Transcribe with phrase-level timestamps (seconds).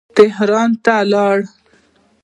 [0.17, 1.39] تهران ته ولاړ.